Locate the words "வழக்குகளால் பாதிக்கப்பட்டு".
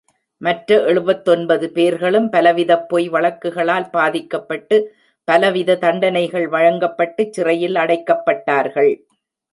3.09-4.79